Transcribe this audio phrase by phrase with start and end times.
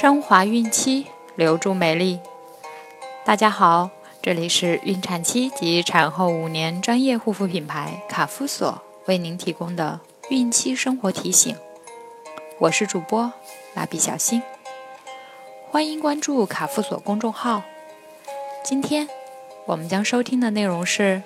[0.00, 2.20] 升华孕期，留住美丽。
[3.24, 3.90] 大家好，
[4.22, 9.98] 这里是孕产期及产后五年专业护肤品牌卡夫索为您提供的
[10.30, 11.56] 孕期生活提醒。
[12.60, 13.32] 我是主播
[13.74, 14.40] 蜡笔小新，
[15.68, 17.64] 欢迎关注卡夫索公众号。
[18.62, 19.08] 今天
[19.66, 21.24] 我们将收听的内容是：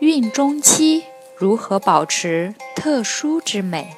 [0.00, 1.04] 孕中期
[1.36, 3.94] 如何保持特殊之美。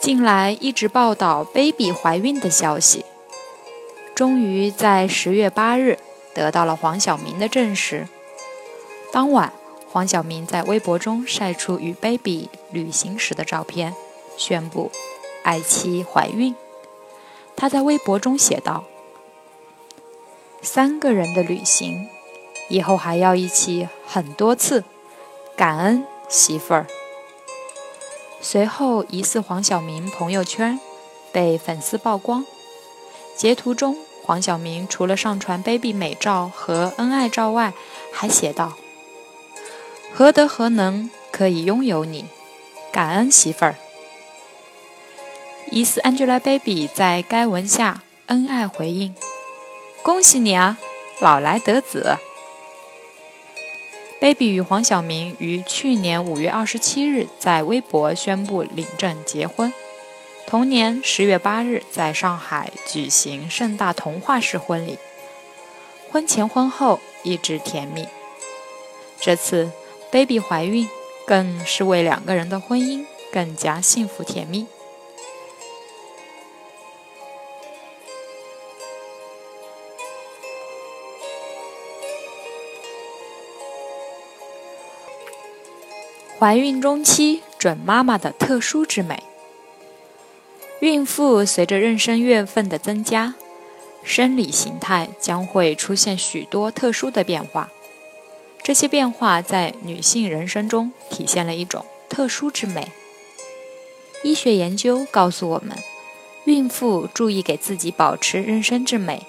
[0.00, 3.04] 近来一直报道 baby 怀孕的消息，
[4.14, 5.98] 终于在十月八日
[6.32, 8.08] 得到了黄晓明的证实。
[9.12, 9.52] 当晚，
[9.92, 13.94] 黄晓明在微博中晒出与 baby 旅行时的照片，
[14.38, 14.90] 宣布
[15.42, 16.54] 爱妻怀孕。
[17.54, 18.84] 他在微博中写道
[20.62, 22.08] ：“三个人的旅行，
[22.70, 24.82] 以后还要一起很多次，
[25.54, 26.86] 感恩媳妇儿。”
[28.42, 30.80] 随后，疑似黄晓明朋友圈
[31.30, 32.44] 被粉丝曝光。
[33.36, 37.72] 截图中，黄晓明除了上传 baby 美照和恩爱照外，
[38.12, 38.72] 还写道
[40.14, 42.24] ：“何德何能可以拥有你？
[42.90, 43.76] 感恩媳妇儿。”
[45.70, 49.14] 疑似 Angelababy 在该文下恩爱回应
[50.02, 50.78] ：“恭喜你啊，
[51.20, 52.16] 老来得子。”
[54.20, 59.72] Baby 与黄晓明于去年五月二十七日在微博宣布领证结婚，
[60.46, 64.98] 同年十月八日在上海举行盛大童话式婚礼，
[66.10, 68.06] 婚前婚后一直甜蜜。
[69.18, 69.70] 这次
[70.10, 70.86] baby 怀孕，
[71.26, 74.66] 更是为两个人的婚姻更加幸福甜蜜。
[86.40, 89.22] 怀孕中期准妈妈的特殊之美。
[90.80, 93.34] 孕妇随着妊娠月份的增加，
[94.02, 97.68] 生理形态将会出现许多特殊的变化。
[98.62, 102.90] 这些变化在女性人生中体现了一种特殊之美。
[104.24, 105.76] 医学研究告诉我们，
[106.44, 109.26] 孕妇注意给自己保持妊娠之美，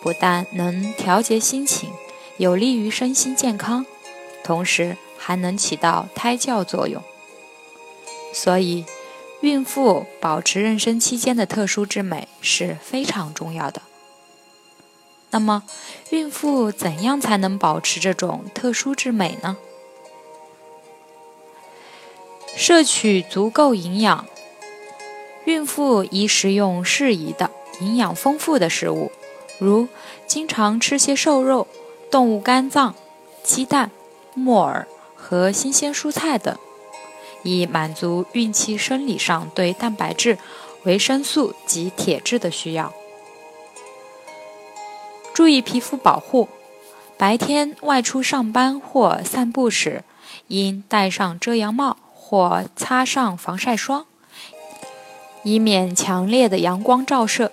[0.00, 1.90] 不但能调节心情，
[2.36, 3.84] 有利于身心健康，
[4.44, 4.96] 同时。
[5.24, 7.00] 还能起到胎教作用，
[8.34, 8.84] 所以
[9.40, 13.82] 孕妇保持妊娠期间的特殊之美是非常重要的。
[15.30, 15.62] 那么，
[16.10, 19.56] 孕妇怎样才能保持这种特殊之美呢？
[22.56, 24.26] 摄取足够营养，
[25.44, 27.48] 孕妇宜食用适宜的、
[27.78, 29.12] 营养丰富的食物，
[29.60, 29.86] 如
[30.26, 31.68] 经常吃些瘦肉、
[32.10, 32.96] 动物肝脏、
[33.44, 33.92] 鸡蛋、
[34.34, 34.86] 木耳。
[35.24, 36.58] 和新鲜蔬菜等，
[37.44, 40.36] 以满足孕期生理上对蛋白质、
[40.82, 42.92] 维生素及铁质的需要。
[45.32, 46.48] 注意皮肤保护，
[47.16, 50.02] 白天外出上班或散步时，
[50.48, 54.04] 应戴上遮阳帽或擦上防晒霜，
[55.44, 57.52] 以免强烈的阳光照射。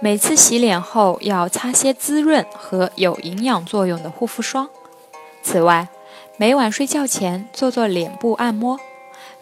[0.00, 4.70] 每次洗脸后要擦些滋润和有营养作用的护肤霜。
[5.42, 5.88] 此外，
[6.36, 8.78] 每晚睡觉前做做脸部按摩，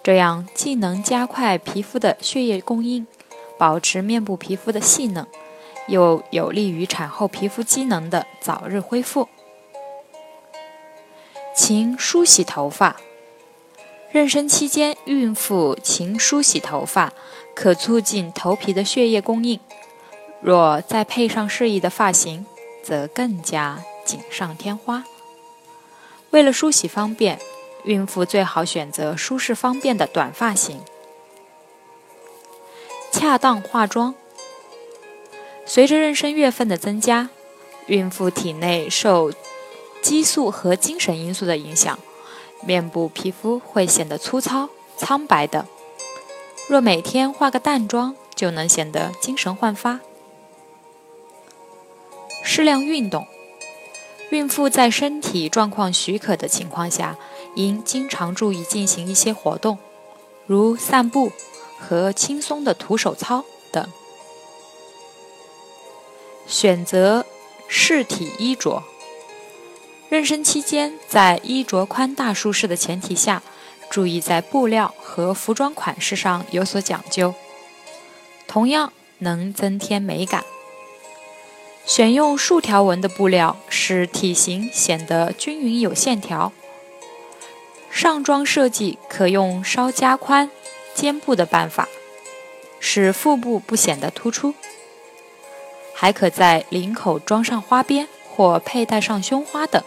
[0.03, 3.07] 这样既能加快皮肤的血液供应，
[3.59, 5.27] 保持面部皮肤的细嫩，
[5.87, 9.29] 又有利于产后皮肤机能的早日恢复。
[11.55, 12.97] 勤梳洗头发，
[14.13, 17.13] 妊娠期间孕妇勤梳洗头发，
[17.55, 19.61] 可促进头皮的血液供应。
[20.41, 22.47] 若再配上适宜的发型，
[22.83, 25.05] 则更加锦上添花。
[26.31, 27.39] 为了梳洗方便，
[27.85, 30.81] 孕妇最好选择舒适方便的短发型。
[33.13, 34.15] 恰当化妆。
[35.67, 37.31] 随着妊娠月份的增加，
[37.87, 39.33] 孕妇体内受
[40.03, 41.99] 激素和精神因素的影响，
[42.65, 45.65] 面部皮肤会显得粗糙、苍白等。
[46.69, 50.01] 若每天化个淡妆，就能显得精神焕发。
[52.45, 53.27] 适量运动。
[54.31, 57.17] 孕妇在身体状况许可的情况下，
[57.57, 59.79] 应经常注意进行一些活动，
[60.47, 61.33] 如散步
[61.79, 63.87] 和轻松的徒手操等。
[66.47, 67.27] 选择
[67.69, 68.83] 适体衣着。
[70.11, 73.43] 妊娠期间，在衣着宽大舒适的前提下，
[73.91, 77.35] 注意在布料和服装款式上有所讲究，
[78.47, 80.45] 同样能增添美感。
[81.85, 86.53] 选用竖条纹的布料，使体型显得均匀有线条。
[87.91, 90.51] 上装设计可用稍加宽
[90.95, 91.89] 肩部的办法，
[92.79, 94.55] 使腹部不显得突出。
[95.93, 99.83] 还可在领口装上花边或佩戴上胸花等，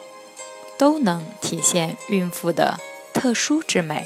[0.77, 2.79] 都能体现孕妇的
[3.13, 4.05] 特殊之美。